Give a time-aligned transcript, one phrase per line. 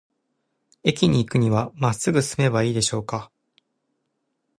[0.81, 3.29] 駅に行くには、まっすぐ進めばいいでしょうか。